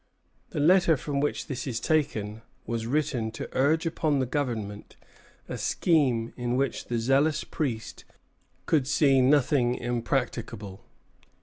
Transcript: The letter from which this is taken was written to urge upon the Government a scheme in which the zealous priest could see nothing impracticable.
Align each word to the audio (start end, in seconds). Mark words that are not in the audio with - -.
The 0.49 0.59
letter 0.59 0.97
from 0.97 1.19
which 1.19 1.45
this 1.45 1.67
is 1.67 1.79
taken 1.79 2.41
was 2.65 2.87
written 2.87 3.29
to 3.33 3.47
urge 3.55 3.85
upon 3.85 4.17
the 4.17 4.25
Government 4.25 4.95
a 5.47 5.59
scheme 5.59 6.33
in 6.35 6.55
which 6.57 6.85
the 6.85 6.97
zealous 6.97 7.43
priest 7.43 8.03
could 8.65 8.87
see 8.87 9.21
nothing 9.21 9.75
impracticable. 9.75 10.83